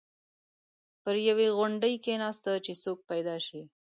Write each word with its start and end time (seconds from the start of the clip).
پر 1.01 1.15
یوې 1.29 1.47
غونډۍ 1.57 1.95
کېناسته 2.05 2.51
چې 2.65 2.71
څوک 2.83 2.97
پیدا 3.09 3.35
شي. 3.47 3.61